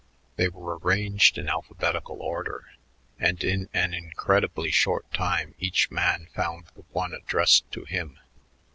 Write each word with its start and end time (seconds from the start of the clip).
They 0.35 0.49
were 0.49 0.79
arranged 0.79 1.37
in 1.37 1.47
alphabetical 1.47 2.23
order, 2.23 2.65
and 3.19 3.43
in 3.43 3.69
an 3.71 3.93
incredibly 3.93 4.71
short 4.71 5.13
time 5.13 5.53
each 5.59 5.91
man 5.91 6.25
found 6.33 6.65
the 6.73 6.81
one 6.89 7.13
addressed 7.13 7.69
to 7.73 7.85
him. 7.85 8.19